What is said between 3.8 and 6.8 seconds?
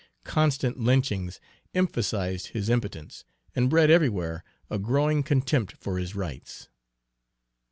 everywhere a growing contempt for his rights.